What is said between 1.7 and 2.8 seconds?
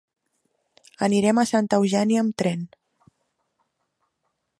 Eugènia amb tren.